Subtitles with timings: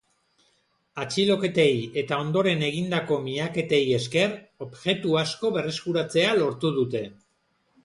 [1.01, 4.35] Atxiloketei eta ondoren egindako miaketei esker,
[4.69, 7.07] objektu asko berreskuratzea lortu dute.